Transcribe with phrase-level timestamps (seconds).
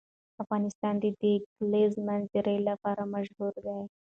[0.43, 1.23] افغانستان د د
[1.55, 3.79] کلیزو منظره لپاره مشهور دی.